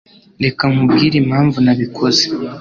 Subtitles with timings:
[0.45, 2.23] Reka nkubwire impamvu nabikoze.